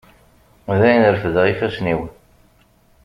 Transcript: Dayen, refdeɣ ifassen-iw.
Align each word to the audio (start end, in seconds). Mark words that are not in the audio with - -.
Dayen, 0.79 1.05
refdeɣ 1.13 1.45
ifassen-iw. 1.47 2.01